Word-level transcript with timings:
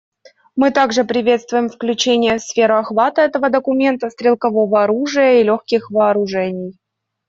Мы 0.55 0.71
также 0.71 1.03
приветствуем 1.03 1.69
включение 1.69 2.39
в 2.39 2.41
сферу 2.41 2.77
охвата 2.79 3.21
этого 3.21 3.51
документа 3.51 4.09
стрелкового 4.09 4.81
оружия 4.83 5.41
и 5.41 5.43
легких 5.43 5.91
вооружений. 5.91 6.79